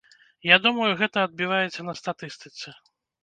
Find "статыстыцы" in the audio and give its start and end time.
2.01-2.67